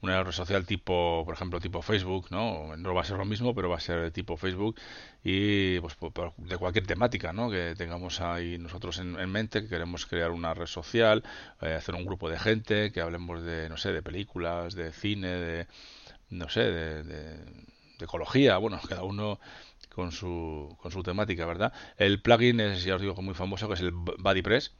Una 0.00 0.22
red 0.22 0.32
social 0.32 0.66
tipo, 0.66 1.22
por 1.24 1.34
ejemplo, 1.34 1.60
tipo 1.60 1.82
Facebook, 1.82 2.28
¿no? 2.30 2.76
No 2.76 2.94
va 2.94 3.02
a 3.02 3.04
ser 3.04 3.18
lo 3.18 3.24
mismo, 3.24 3.54
pero 3.54 3.68
va 3.68 3.76
a 3.76 3.80
ser 3.80 4.00
de 4.00 4.10
tipo 4.10 4.36
Facebook 4.36 4.76
y 5.22 5.78
pues 5.80 5.96
de 6.38 6.56
cualquier 6.56 6.86
temática, 6.86 7.32
¿no? 7.32 7.50
Que 7.50 7.74
tengamos 7.76 8.20
ahí 8.20 8.58
nosotros 8.58 8.98
en, 8.98 9.30
mente, 9.30 9.62
que 9.62 9.68
queremos 9.68 10.06
crear 10.06 10.30
una 10.30 10.54
red 10.54 10.66
social, 10.66 11.22
eh, 11.60 11.74
hacer 11.74 11.94
un 11.94 12.04
grupo 12.04 12.28
de 12.28 12.38
gente, 12.38 12.92
que 12.92 13.00
hablemos 13.00 13.42
de, 13.42 13.68
no 13.68 13.76
sé, 13.76 13.92
de 13.92 14.02
películas, 14.02 14.74
de 14.74 14.92
cine, 14.92 15.28
de, 15.28 15.66
no 16.30 16.48
sé, 16.48 16.62
de, 16.62 17.02
de 17.04 18.04
ecología. 18.04 18.58
Bueno, 18.58 18.80
cada 18.88 19.04
uno 19.04 19.38
con 19.94 20.12
su, 20.12 20.76
con 20.80 20.90
su 20.90 21.02
temática, 21.02 21.46
¿verdad? 21.46 21.72
El 21.96 22.20
plugin 22.20 22.60
es, 22.60 22.84
ya 22.84 22.96
os 22.96 23.00
digo, 23.00 23.20
muy 23.22 23.34
famoso, 23.34 23.68
que 23.68 23.74
es 23.74 23.80
el 23.80 23.92
BuddyPress, 23.92 24.74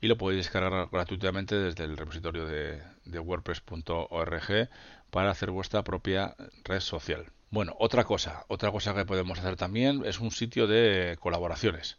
y 0.00 0.08
lo 0.08 0.18
podéis 0.18 0.44
descargar 0.44 0.88
gratuitamente 0.90 1.54
desde 1.56 1.84
el 1.84 1.96
repositorio 1.96 2.46
de, 2.46 2.82
de 3.04 3.18
wordpress.org 3.18 4.68
para 5.10 5.30
hacer 5.30 5.50
vuestra 5.50 5.84
propia 5.84 6.36
red 6.64 6.80
social. 6.80 7.26
Bueno, 7.50 7.74
otra 7.78 8.04
cosa, 8.04 8.44
otra 8.48 8.70
cosa 8.70 8.94
que 8.94 9.04
podemos 9.04 9.38
hacer 9.38 9.56
también 9.56 10.02
es 10.04 10.20
un 10.20 10.30
sitio 10.30 10.66
de 10.66 11.16
colaboraciones. 11.20 11.98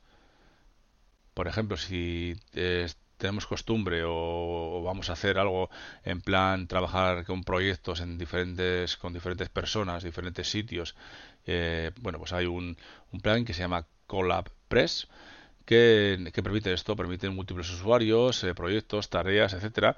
Por 1.33 1.47
ejemplo, 1.47 1.77
si 1.77 2.35
tenemos 3.17 3.47
costumbre 3.47 4.03
o, 4.05 4.81
vamos 4.83 5.09
a 5.09 5.13
hacer 5.13 5.37
algo 5.37 5.69
en 6.03 6.21
plan 6.21 6.67
trabajar 6.67 7.25
con 7.25 7.43
proyectos 7.43 7.99
en 8.01 8.17
diferentes 8.17 8.97
con 8.97 9.13
diferentes 9.13 9.49
personas, 9.49 10.03
diferentes 10.03 10.49
sitios, 10.49 10.95
eh, 11.45 11.91
bueno, 12.01 12.19
pues 12.19 12.33
hay 12.33 12.45
un, 12.45 12.77
un 13.11 13.19
plugin 13.21 13.45
que 13.45 13.53
se 13.53 13.61
llama 13.61 13.85
CollabPress 14.07 15.07
que, 15.65 16.31
que 16.33 16.43
permite 16.43 16.73
esto, 16.73 16.95
permite 16.95 17.29
múltiples 17.29 17.69
usuarios, 17.71 18.43
eh, 18.43 18.53
proyectos, 18.53 19.09
tareas, 19.09 19.53
etcétera. 19.53 19.97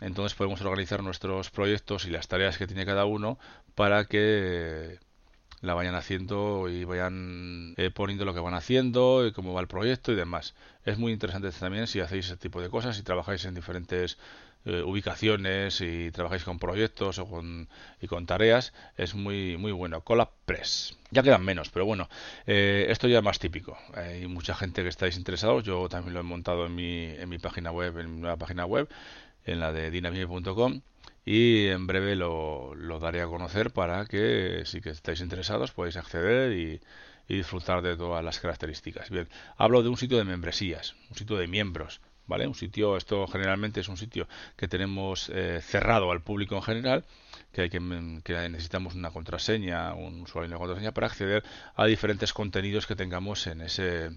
Entonces 0.00 0.36
podemos 0.36 0.60
organizar 0.62 1.02
nuestros 1.02 1.50
proyectos 1.50 2.06
y 2.06 2.10
las 2.10 2.28
tareas 2.28 2.58
que 2.58 2.66
tiene 2.66 2.86
cada 2.86 3.04
uno 3.04 3.38
para 3.74 4.04
que 4.06 4.98
la 5.60 5.74
vayan 5.74 5.94
haciendo 5.94 6.68
y 6.68 6.84
vayan 6.84 7.74
eh, 7.76 7.90
poniendo 7.90 8.24
lo 8.24 8.34
que 8.34 8.40
van 8.40 8.54
haciendo 8.54 9.26
y 9.26 9.32
cómo 9.32 9.52
va 9.52 9.60
el 9.60 9.68
proyecto 9.68 10.12
y 10.12 10.14
demás. 10.14 10.54
Es 10.84 10.98
muy 10.98 11.12
interesante 11.12 11.50
también 11.50 11.86
si 11.86 12.00
hacéis 12.00 12.26
ese 12.26 12.36
tipo 12.36 12.60
de 12.60 12.70
cosas 12.70 12.98
y 12.98 13.02
trabajáis 13.02 13.44
en 13.44 13.54
diferentes 13.54 14.18
eh, 14.64 14.82
ubicaciones 14.82 15.80
y 15.80 16.10
trabajáis 16.10 16.44
con 16.44 16.58
proyectos 16.58 17.18
o 17.18 17.26
con, 17.26 17.68
y 18.00 18.06
con 18.06 18.26
tareas. 18.26 18.72
Es 18.96 19.14
muy, 19.14 19.56
muy 19.56 19.72
bueno. 19.72 20.02
Press. 20.46 20.96
Ya 21.10 21.22
quedan 21.22 21.44
menos, 21.44 21.70
pero 21.70 21.84
bueno, 21.84 22.08
eh, 22.46 22.86
esto 22.88 23.08
ya 23.08 23.18
es 23.18 23.24
más 23.24 23.38
típico. 23.38 23.76
Hay 23.94 24.26
mucha 24.26 24.54
gente 24.54 24.82
que 24.82 24.88
estáis 24.88 25.16
interesados. 25.16 25.64
Yo 25.64 25.88
también 25.88 26.14
lo 26.14 26.20
he 26.20 26.24
montado 26.24 26.66
en 26.66 26.74
mi, 26.74 27.04
en 27.04 27.28
mi 27.28 27.38
página 27.38 27.70
web, 27.70 27.98
en 27.98 28.14
mi 28.14 28.20
nueva 28.20 28.36
página 28.36 28.66
web 28.66 28.88
en 29.44 29.60
la 29.60 29.72
de 29.72 29.90
dinamite.com 29.90 30.82
y 31.24 31.66
en 31.66 31.86
breve 31.86 32.16
lo, 32.16 32.74
daré 33.00 33.22
a 33.22 33.26
conocer 33.26 33.70
para 33.70 34.06
que 34.06 34.62
si 34.64 34.80
que 34.80 34.90
estáis 34.90 35.20
interesados 35.20 35.72
podéis 35.72 35.96
acceder 35.96 36.52
y, 36.52 36.80
disfrutar 37.28 37.80
de 37.80 37.96
todas 37.96 38.24
las 38.24 38.40
características. 38.40 39.08
Bien, 39.08 39.28
hablo 39.56 39.84
de 39.84 39.88
un 39.88 39.96
sitio 39.96 40.18
de 40.18 40.24
membresías, 40.24 40.96
un 41.10 41.16
sitio 41.16 41.36
de 41.36 41.46
miembros, 41.46 42.00
¿vale? 42.26 42.48
Un 42.48 42.56
sitio, 42.56 42.96
esto 42.96 43.24
generalmente 43.28 43.78
es 43.78 43.88
un 43.88 43.96
sitio 43.96 44.26
que 44.56 44.66
tenemos 44.66 45.30
eh, 45.32 45.60
cerrado 45.62 46.10
al 46.10 46.22
público 46.22 46.56
en 46.56 46.62
general, 46.62 47.04
que, 47.52 47.60
hay 47.60 47.70
que, 47.70 47.78
que, 48.24 48.48
necesitamos 48.48 48.96
una 48.96 49.12
contraseña, 49.12 49.94
un 49.94 50.22
usuario 50.22 50.48
y 50.48 50.50
una 50.50 50.58
contraseña 50.58 50.90
para 50.90 51.06
acceder 51.06 51.44
a 51.76 51.86
diferentes 51.86 52.32
contenidos 52.32 52.88
que 52.88 52.96
tengamos 52.96 53.46
en 53.46 53.60
ese 53.60 54.10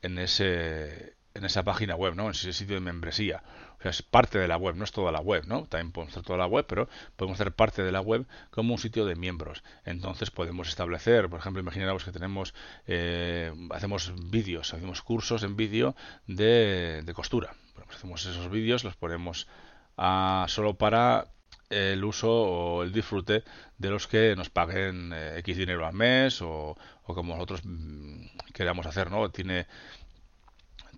en 0.00 0.18
ese 0.18 1.14
en 1.34 1.44
esa 1.44 1.62
página 1.62 1.96
web, 1.96 2.14
¿no? 2.14 2.24
En 2.24 2.30
ese 2.30 2.52
sitio 2.52 2.76
de 2.76 2.80
membresía. 2.80 3.42
Es 3.82 4.02
parte 4.02 4.38
de 4.38 4.46
la 4.46 4.56
web, 4.56 4.76
no 4.76 4.84
es 4.84 4.92
toda 4.92 5.10
la 5.10 5.20
web, 5.20 5.44
¿no? 5.46 5.66
También 5.66 5.92
podemos 5.92 6.12
hacer 6.12 6.24
toda 6.24 6.38
la 6.38 6.46
web, 6.46 6.66
pero 6.68 6.88
podemos 7.16 7.40
hacer 7.40 7.52
parte 7.52 7.82
de 7.82 7.92
la 7.92 8.00
web 8.00 8.26
como 8.50 8.74
un 8.74 8.78
sitio 8.78 9.06
de 9.06 9.16
miembros. 9.16 9.62
Entonces 9.84 10.30
podemos 10.30 10.68
establecer, 10.68 11.28
por 11.30 11.40
ejemplo, 11.40 11.62
imaginaros 11.62 12.04
que 12.04 12.12
tenemos, 12.12 12.54
eh, 12.86 13.52
hacemos 13.70 14.12
vídeos, 14.30 14.74
hacemos 14.74 15.02
cursos 15.02 15.42
en 15.42 15.56
vídeo 15.56 15.96
de, 16.26 17.10
costura. 17.14 17.54
Pues 17.74 17.96
hacemos 17.96 18.24
esos 18.26 18.50
vídeos, 18.50 18.84
los 18.84 18.96
ponemos 18.96 19.48
a, 19.96 20.44
solo 20.48 20.74
para 20.74 21.28
el 21.70 22.04
uso 22.04 22.30
o 22.30 22.82
el 22.82 22.92
disfrute 22.92 23.44
de 23.78 23.90
los 23.90 24.06
que 24.06 24.34
nos 24.36 24.50
paguen 24.50 25.12
eh, 25.14 25.38
X 25.38 25.56
dinero 25.56 25.86
al 25.86 25.94
mes 25.94 26.42
o, 26.42 26.76
o 27.04 27.14
como 27.14 27.34
nosotros 27.34 27.62
mm, 27.64 28.26
queramos 28.52 28.86
hacer, 28.86 29.10
¿no? 29.10 29.30
Tiene 29.30 29.66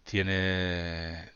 tiene 0.05 1.31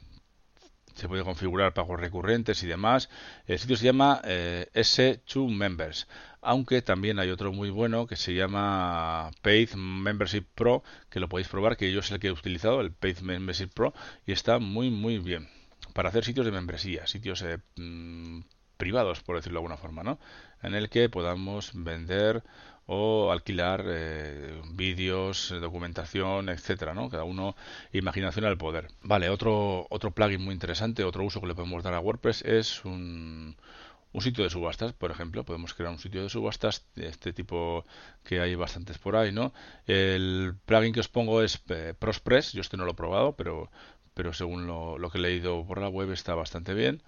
se 0.97 1.09
puede 1.09 1.23
configurar 1.25 1.75
pagos 1.75 2.01
recurrentes 2.01 2.63
y 2.63 2.67
demás. 2.67 3.09
El 3.47 3.59
sitio 3.59 3.77
se 3.77 3.85
llama 3.85 4.21
eh, 4.25 4.67
S2 4.75 5.55
Members, 5.55 6.09
aunque 6.41 6.83
también 6.83 7.19
hay 7.19 7.31
otro 7.31 7.53
muy 7.53 7.71
bueno 7.71 8.07
que 8.07 8.17
se 8.17 8.35
llama 8.35 9.31
Paid 9.43 9.75
Membership 9.75 10.47
Pro, 10.55 10.83
que 11.11 11.21
lo 11.21 11.29
podéis 11.29 11.49
probar, 11.49 11.77
que 11.77 11.93
yo 11.93 12.01
es 12.01 12.11
el 12.11 12.19
que 12.19 12.29
he 12.29 12.33
utilizado, 12.33 12.81
el 12.81 12.93
Paid 12.93 13.19
Membership 13.21 13.69
Pro, 13.69 13.93
y 14.27 14.33
está 14.33 14.59
muy 14.59 14.91
muy 14.91 15.19
bien 15.19 15.49
para 15.93 16.09
hacer 16.09 16.25
sitios 16.25 16.47
de 16.47 16.53
membresía, 16.53 17.07
sitios 17.07 17.43
eh, 17.43 17.59
mm, 17.77 18.41
privados, 18.77 19.21
por 19.23 19.37
decirlo 19.37 19.59
de 19.59 19.65
alguna 19.65 19.77
forma, 19.77 20.03
¿no? 20.03 20.19
En 20.63 20.75
el 20.75 20.89
que 20.89 21.09
podamos 21.09 21.73
vender 21.75 22.43
o 22.87 23.33
alquilar 23.33 23.85
eh, 23.87 24.61
vídeos, 24.73 25.53
documentación, 25.61 26.49
etcétera, 26.49 26.95
¿no? 26.95 27.11
Cada 27.11 27.25
uno 27.25 27.57
imaginación 27.93 28.45
al 28.45 28.57
poder. 28.59 28.89
Vale, 29.03 29.29
otro 29.29 29.87
otro 29.91 30.13
plugin 30.13 30.43
muy 30.43 30.55
interesante, 30.55 31.05
otro 31.05 31.25
uso 31.25 31.41
que 31.41 31.49
le 31.49 31.55
podemos 31.55 31.83
dar 31.83 31.95
a 31.95 32.01
WordPress 32.01 32.43
es 32.43 32.85
un 32.85 33.57
un 34.13 34.23
sitio 34.23 34.45
de 34.45 34.51
subastas, 34.51 34.95
por 34.95 35.11
ejemplo, 35.11 35.45
podemos 35.45 35.75
crear 35.75 35.93
un 35.93 35.99
sitio 35.99 36.23
de 36.23 36.31
subastas 36.31 36.87
de 36.95 37.09
este 37.09 37.33
tipo 37.35 37.85
que 38.25 38.41
hay 38.41 38.55
bastantes 38.55 38.97
por 38.99 39.15
ahí, 39.17 39.31
¿no? 39.31 39.53
El 39.87 40.55
plugin 40.65 40.95
que 40.95 41.01
os 41.01 41.09
pongo 41.09 41.43
es 41.43 41.63
eh, 41.69 41.93
Prospress, 41.99 42.53
yo 42.53 42.63
este 42.63 42.77
no 42.79 42.85
lo 42.87 42.93
he 42.93 42.95
probado, 42.95 43.37
pero 43.37 43.71
pero 44.15 44.33
según 44.33 44.67
lo 44.67 45.11
que 45.11 45.19
he 45.19 45.21
leído 45.21 45.67
por 45.67 45.81
la 45.81 45.89
web 45.89 46.11
está 46.13 46.35
bastante 46.35 46.73
bien. 46.73 47.03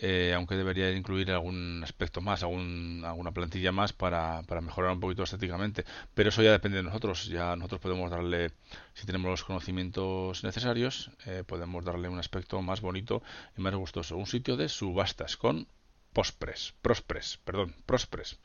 Eh, 0.00 0.32
aunque 0.32 0.54
debería 0.54 0.92
incluir 0.92 1.30
algún 1.32 1.82
aspecto 1.82 2.20
más, 2.20 2.44
algún, 2.44 3.02
alguna 3.04 3.32
plantilla 3.32 3.72
más 3.72 3.92
para, 3.92 4.42
para, 4.44 4.60
mejorar 4.60 4.92
un 4.92 5.00
poquito 5.00 5.24
estéticamente. 5.24 5.84
Pero 6.14 6.28
eso 6.28 6.42
ya 6.42 6.52
depende 6.52 6.78
de 6.78 6.84
nosotros. 6.84 7.26
Ya 7.26 7.56
nosotros 7.56 7.80
podemos 7.80 8.08
darle, 8.10 8.52
si 8.94 9.06
tenemos 9.06 9.28
los 9.30 9.44
conocimientos 9.44 10.44
necesarios, 10.44 11.10
eh, 11.26 11.42
podemos 11.44 11.84
darle 11.84 12.08
un 12.08 12.18
aspecto 12.20 12.62
más 12.62 12.80
bonito 12.80 13.22
y 13.56 13.60
más 13.60 13.74
gustoso. 13.74 14.16
Un 14.16 14.26
sitio 14.26 14.56
de 14.56 14.68
subastas 14.68 15.36
con 15.36 15.66
Postpress, 16.12 16.74
Prospress, 16.80 17.38
perdón, 17.44 17.74
Prospress. 17.84 18.38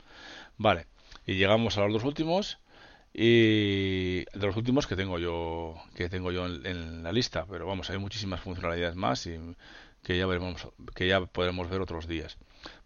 Vale, 0.58 0.86
y 1.24 1.34
llegamos 1.34 1.78
a 1.78 1.82
los 1.82 1.92
dos 1.92 2.04
últimos 2.04 2.58
y 3.12 4.24
de 4.24 4.46
los 4.46 4.56
últimos 4.56 4.88
que 4.88 4.96
tengo 4.96 5.20
yo 5.20 5.76
que 5.94 6.08
tengo 6.08 6.32
yo 6.32 6.46
en, 6.46 6.66
en 6.66 7.02
la 7.04 7.12
lista 7.12 7.46
pero 7.48 7.64
vamos 7.64 7.88
hay 7.90 7.98
muchísimas 7.98 8.40
funcionalidades 8.40 8.96
más 8.96 9.24
y 9.28 9.38
que 10.04 10.16
ya 10.16 10.26
veremos, 10.26 10.68
que 10.94 11.08
ya 11.08 11.24
podremos 11.24 11.68
ver 11.68 11.80
otros 11.80 12.06
días. 12.06 12.36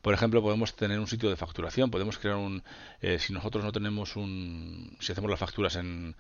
Por 0.01 0.15
ejemplo, 0.15 0.41
podemos 0.41 0.75
tener 0.75 0.99
un 0.99 1.07
sitio 1.07 1.29
de 1.29 1.37
facturación, 1.37 1.91
podemos 1.91 2.19
crear 2.19 2.37
un, 2.37 2.63
eh, 3.01 3.19
si 3.19 3.33
nosotros 3.33 3.65
no 3.65 3.73
tenemos 3.73 4.17
un, 4.17 4.97
si 5.01 5.13
hacemos 5.13 5.31
las 5.31 5.41
facturas 5.41 5.77
en, 5.77 6.17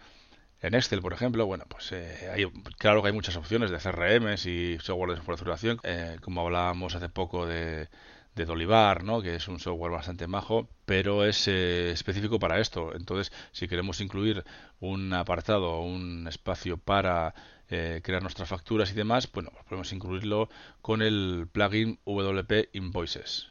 en 0.60 0.74
Excel, 0.74 1.00
por 1.00 1.12
ejemplo, 1.12 1.46
bueno, 1.46 1.64
pues 1.68 1.92
eh, 1.92 2.30
hay, 2.32 2.46
claro 2.78 3.00
que 3.00 3.08
hay 3.08 3.14
muchas 3.14 3.36
opciones 3.36 3.70
de 3.70 3.78
CRMs 3.78 4.46
y 4.46 4.78
software 4.80 5.16
de 5.16 5.22
facturación, 5.22 5.80
eh, 5.84 6.18
como 6.20 6.42
hablábamos 6.42 6.94
hace 6.94 7.08
poco 7.08 7.46
de, 7.46 7.88
de 8.34 8.44
Dolivar, 8.44 9.04
¿no? 9.04 9.22
que 9.22 9.36
es 9.36 9.48
un 9.48 9.60
software 9.60 9.92
bastante 9.92 10.26
majo, 10.26 10.68
pero 10.84 11.24
es 11.24 11.48
específico 11.48 12.38
para 12.38 12.60
esto. 12.60 12.94
Entonces, 12.94 13.32
si 13.52 13.68
queremos 13.68 14.00
incluir 14.00 14.44
un 14.80 15.12
apartado, 15.12 15.80
un 15.80 16.26
espacio 16.28 16.76
para 16.76 17.34
eh, 17.70 18.00
crear 18.02 18.22
nuestras 18.22 18.48
facturas 18.48 18.90
y 18.90 18.94
demás, 18.94 19.30
bueno, 19.32 19.50
pues 19.52 19.64
podemos 19.64 19.92
incluirlo 19.92 20.48
con 20.80 21.02
el 21.02 21.48
plugin 21.52 21.98
WP 22.06 22.70
Invoices, 22.72 23.48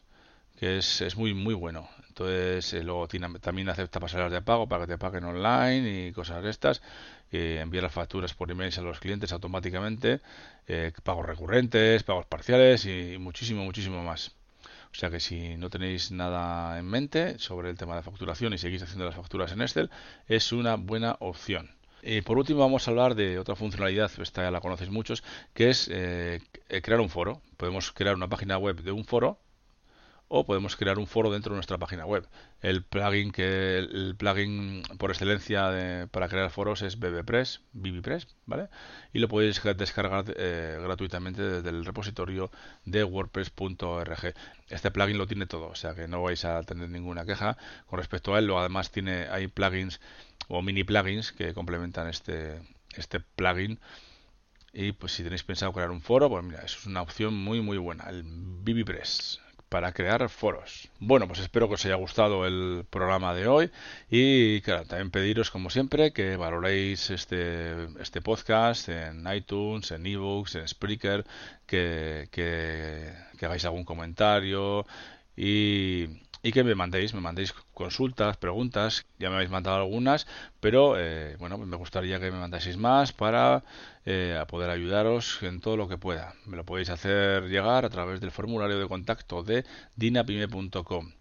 que 0.57 0.77
es, 0.79 1.01
es 1.01 1.15
muy 1.17 1.33
muy 1.33 1.53
bueno. 1.53 1.89
Entonces 2.09 2.73
eh, 2.73 2.83
luego 2.83 3.07
también 3.41 3.69
acepta 3.69 3.99
pasarelas 3.99 4.31
de 4.31 4.41
pago 4.41 4.67
para 4.67 4.85
que 4.85 4.93
te 4.93 4.97
paguen 4.97 5.23
online 5.25 6.07
y 6.07 6.11
cosas 6.13 6.43
de 6.43 6.49
estas. 6.49 6.81
Eh, 7.31 7.59
enviar 7.61 7.83
las 7.83 7.93
facturas 7.93 8.33
por 8.33 8.49
email 8.51 8.73
a 8.77 8.81
los 8.81 8.99
clientes 8.99 9.31
automáticamente, 9.33 10.21
pagos 11.03 11.25
recurrentes, 11.25 12.03
pagos 12.03 12.25
parciales 12.25 12.85
y 12.85 13.17
muchísimo, 13.19 13.63
muchísimo 13.63 14.01
más. 14.03 14.31
O 14.91 14.95
sea 14.95 15.09
que 15.11 15.19
si 15.19 15.57
no 15.57 15.69
tenéis 15.69 16.11
nada 16.11 16.79
en 16.79 16.85
mente 16.85 17.37
sobre 17.39 17.69
el 17.69 17.77
tema 17.77 17.95
de 17.95 18.01
facturación 18.03 18.53
y 18.53 18.57
seguís 18.57 18.81
haciendo 18.81 19.05
las 19.05 19.15
facturas 19.15 19.51
en 19.51 19.61
Excel, 19.61 19.91
es 20.27 20.51
una 20.51 20.75
buena 20.75 21.17
opción. 21.19 21.76
Y 22.01 22.21
por 22.21 22.37
último 22.37 22.59
vamos 22.59 22.87
a 22.87 22.91
hablar 22.91 23.15
de 23.15 23.39
otra 23.39 23.55
funcionalidad, 23.55 24.11
esta 24.19 24.43
ya 24.43 24.51
la 24.51 24.61
conocéis 24.61 24.91
muchos, 24.91 25.23
que 25.53 25.69
es 25.69 25.89
eh, 25.91 26.41
crear 26.81 26.99
un 26.99 27.09
foro. 27.09 27.41
Podemos 27.57 27.91
crear 27.91 28.15
una 28.15 28.29
página 28.29 28.57
web 28.57 28.81
de 28.81 28.91
un 28.91 29.05
foro 29.05 29.39
o 30.29 30.45
podemos 30.45 30.75
crear 30.75 30.99
un 30.99 31.07
foro 31.07 31.31
dentro 31.31 31.53
de 31.53 31.57
nuestra 31.57 31.77
página 31.77 32.05
web. 32.05 32.27
El 32.61 32.83
plugin 32.83 33.31
que 33.31 33.77
el 33.77 34.15
plugin 34.17 34.83
por 34.97 35.11
excelencia 35.11 36.07
para 36.11 36.27
crear 36.27 36.49
foros 36.49 36.81
es 36.81 36.99
BBPress, 36.99 37.61
BBPress, 37.73 38.27
¿vale? 38.45 38.67
Y 39.13 39.19
lo 39.19 39.27
podéis 39.27 39.61
descargar 39.77 40.25
eh, 40.35 40.77
gratuitamente 40.81 41.41
desde 41.41 41.69
el 41.69 41.85
repositorio 41.85 42.51
de 42.85 43.03
wordpress.org. 43.03 44.33
Este 44.69 44.91
plugin 44.91 45.17
lo 45.17 45.27
tiene 45.27 45.45
todo, 45.45 45.67
o 45.67 45.75
sea 45.75 45.95
que 45.95 46.07
no 46.07 46.21
vais 46.21 46.43
a 46.43 46.61
tener 46.63 46.89
ninguna 46.89 47.25
queja 47.25 47.57
con 47.85 47.99
respecto 47.99 48.35
a 48.35 48.39
él. 48.39 48.51
Además 48.51 48.91
tiene 48.91 49.27
hay 49.29 49.47
plugins 49.47 50.01
o 50.47 50.61
mini 50.61 50.83
plugins 50.83 51.31
que 51.31 51.53
complementan 51.53 52.07
este 52.07 52.61
este 52.95 53.19
plugin. 53.19 53.79
Y 54.73 54.91
pues 54.91 55.13
si 55.13 55.23
tenéis 55.23 55.43
pensado 55.43 55.73
crear 55.73 55.91
un 55.91 56.01
foro, 56.01 56.29
pues 56.29 56.43
mira, 56.43 56.59
eso 56.59 56.77
es 56.79 56.85
una 56.85 57.01
opción 57.01 57.33
muy 57.33 57.61
muy 57.61 57.77
buena, 57.77 58.05
el 58.09 58.23
BBPress 58.23 59.41
para 59.69 59.91
crear 59.91 60.29
foros. 60.29 60.89
Bueno, 60.99 61.27
pues 61.27 61.39
espero 61.39 61.67
que 61.67 61.75
os 61.75 61.85
haya 61.85 61.95
gustado 61.95 62.45
el 62.45 62.85
programa 62.89 63.33
de 63.33 63.47
hoy 63.47 63.71
y 64.09 64.61
claro, 64.61 64.85
también 64.85 65.11
pediros 65.11 65.51
como 65.51 65.69
siempre 65.69 66.13
que 66.13 66.37
valoréis 66.37 67.09
este, 67.09 67.85
este 67.99 68.21
podcast 68.21 68.89
en 68.89 69.25
iTunes, 69.33 69.91
en 69.91 70.05
ebooks, 70.05 70.55
en 70.55 70.67
Spreaker, 70.67 71.25
que, 71.65 72.29
que, 72.31 73.13
que 73.37 73.45
hagáis 73.45 73.65
algún 73.65 73.83
comentario 73.83 74.85
y 75.35 76.07
y 76.47 76.53
que 76.53 76.63
me 76.63 76.75
mandéis, 76.75 77.13
me 77.13 77.19
mandéis 77.19 77.53
consultas, 77.73 78.37
preguntas, 78.37 79.05
ya 79.19 79.29
me 79.29 79.35
habéis 79.35 79.49
mandado 79.51 79.75
algunas, 79.75 80.27
pero 80.61 80.97
eh, 80.97 81.35
bueno, 81.39 81.57
me 81.57 81.75
gustaría 81.75 82.21
que 82.21 82.31
me 82.31 82.39
mandaseis 82.39 82.77
más 82.77 83.11
para 83.11 83.65
eh, 84.05 84.41
poder 84.47 84.69
ayudaros 84.69 85.43
en 85.43 85.59
todo 85.59 85.75
lo 85.75 85.89
que 85.89 85.97
pueda. 85.97 86.35
Me 86.45 86.55
lo 86.55 86.63
podéis 86.63 86.89
hacer 86.89 87.49
llegar 87.49 87.83
a 87.83 87.89
través 87.89 88.21
del 88.21 88.31
formulario 88.31 88.79
de 88.79 88.87
contacto 88.87 89.43
de 89.43 89.65
dinapime.com. 89.97 91.11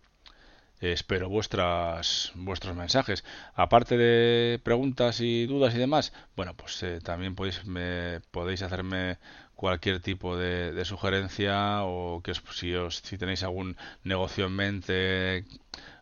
espero 0.81 1.29
vuestras, 1.29 2.31
vuestros 2.37 2.77
mensajes. 2.77 3.25
Aparte 3.55 3.97
de 3.99 4.61
preguntas 4.63 5.21
y 5.21 5.47
dudas 5.47 5.75
y 5.75 5.79
demás, 5.79 6.13
bueno, 6.37 6.55
pues 6.55 6.81
eh, 6.85 7.01
también 7.03 7.35
podéis, 7.35 7.65
me, 7.65 8.21
podéis 8.31 8.63
hacerme 8.63 9.19
cualquier 9.57 10.01
tipo 10.01 10.37
de, 10.37 10.85
sugerencia 10.85 11.83
o 11.83 12.23
que 12.23 12.35
si, 12.53 12.75
os, 12.75 12.99
si 12.99 13.19
tenéis 13.19 13.43
algún 13.43 13.77
negocio 14.05 14.47
en 14.47 14.53
mente 14.53 15.45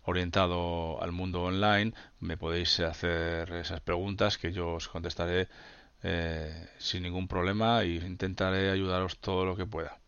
orientado 0.03 1.03
al 1.03 1.13
mundo 1.13 1.43
online, 1.43 1.95
me 2.21 2.37
podéis 2.37 2.79
hacer 2.81 3.51
esas 3.53 3.81
preguntas 3.81 4.37
que 4.37 4.53
yo 4.53 4.75
os 4.75 4.89
contestaré 4.89 5.49
eh, 6.03 6.69
sin 6.79 7.05
ningún 7.05 7.29
problema 7.29 7.83
e 7.83 7.95
intentaré 7.95 8.71
ayudaros 8.71 9.17
todo 9.19 9.47
lo 9.47 9.57
que 9.57 9.65
pueda. 9.65 9.99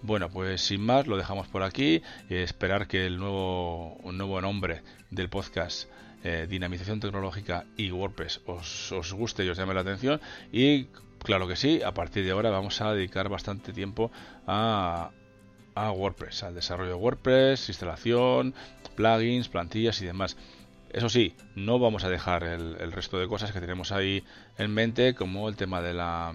Bueno, 0.00 0.30
pues 0.30 0.62
sin 0.62 0.80
más, 0.80 1.06
lo 1.06 1.16
dejamos 1.16 1.48
por 1.48 1.62
aquí. 1.62 2.02
y 2.30 2.36
esperar 2.36 2.88
que 2.88 3.06
el 3.06 3.18
nuevo, 3.18 3.94
un 4.02 4.16
nuevo 4.16 4.40
nombre 4.40 4.82
del 5.10 5.28
podcast 5.28 5.88
eh, 6.24 6.46
Dinamización 6.48 7.00
Tecnológica 7.00 7.66
y 7.76 7.90
WordPress 7.90 8.40
os, 8.46 8.92
os 8.92 9.12
guste 9.12 9.44
y 9.44 9.48
os 9.48 9.58
llame 9.58 9.74
la 9.74 9.80
atención. 9.82 10.20
Y 10.50 10.86
Claro 11.22 11.46
que 11.46 11.54
sí, 11.54 11.80
a 11.82 11.94
partir 11.94 12.24
de 12.24 12.32
ahora 12.32 12.50
vamos 12.50 12.80
a 12.80 12.92
dedicar 12.92 13.28
bastante 13.28 13.72
tiempo 13.72 14.10
a, 14.46 15.10
WordPress, 15.76 16.42
al 16.42 16.54
desarrollo 16.54 16.90
de 16.90 16.96
WordPress, 16.96 17.68
instalación, 17.68 18.54
plugins, 18.96 19.48
plantillas 19.48 20.02
y 20.02 20.06
demás. 20.06 20.36
Eso 20.90 21.08
sí, 21.08 21.34
no 21.54 21.78
vamos 21.78 22.04
a 22.04 22.08
dejar 22.08 22.42
el, 22.42 22.92
resto 22.92 23.18
de 23.18 23.28
cosas 23.28 23.52
que 23.52 23.60
tenemos 23.60 23.92
ahí 23.92 24.24
en 24.58 24.74
mente, 24.74 25.14
como 25.14 25.48
el 25.48 25.56
tema 25.56 25.80
de 25.80 25.94
la, 25.94 26.34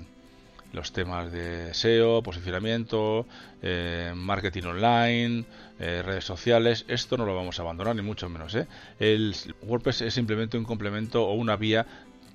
los 0.71 0.93
temas 0.93 1.31
de 1.31 1.73
SEO, 1.73 2.23
posicionamiento, 2.23 3.27
eh, 3.61 4.13
marketing 4.15 4.63
online, 4.63 5.45
eh, 5.79 6.01
redes 6.01 6.25
sociales. 6.25 6.85
Esto 6.87 7.17
no 7.17 7.25
lo 7.25 7.35
vamos 7.35 7.59
a 7.59 7.61
abandonar, 7.61 7.95
ni 7.95 8.01
mucho 8.01 8.29
menos. 8.29 8.55
¿eh? 8.55 8.67
El 8.99 9.35
WordPress 9.61 10.01
es 10.01 10.13
simplemente 10.13 10.57
un 10.57 10.63
complemento 10.63 11.25
o 11.25 11.33
una 11.33 11.55
vía 11.55 11.85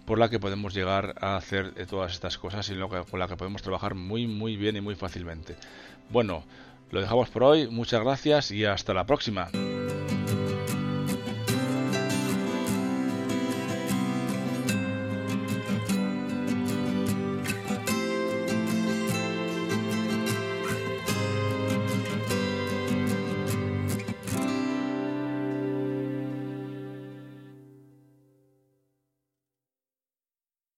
por 0.07 0.19
la 0.19 0.29
que 0.29 0.41
podemos 0.41 0.75
llegar 0.75 1.15
a 1.21 1.37
hacer 1.37 1.75
todas 1.87 2.13
estas 2.13 2.39
cosas 2.39 2.69
y 2.71 2.75
con 3.11 3.21
la 3.21 3.29
que 3.29 3.37
podemos 3.37 3.63
trabajar 3.63 3.95
muy 3.95 4.27
muy 4.27 4.57
bien 4.57 4.77
y 4.77 4.81
muy 4.81 4.95
fácilmente. 4.95 5.57
Bueno, 6.11 6.45
lo 6.91 7.01
dejamos 7.01 7.29
por 7.31 7.45
hoy, 7.45 7.69
muchas 7.69 8.03
gracias 8.03 8.51
y 8.51 8.65
hasta 8.65 8.95
la 8.95 9.07
próxima. 9.07 9.49